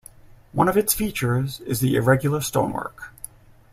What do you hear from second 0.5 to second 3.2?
One of its features is the irregular stonework.